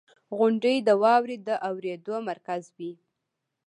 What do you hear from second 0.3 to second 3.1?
•غونډۍ د واورې د اورېدو مرکز وي.